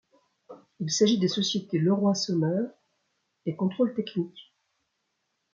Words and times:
Il 0.79 0.91
s'agit 0.91 1.19
des 1.19 1.27
sociétés 1.27 1.77
Leroy-Somer 1.77 2.69
et 3.45 3.55
Control 3.55 3.93
Techniques. 3.93 4.51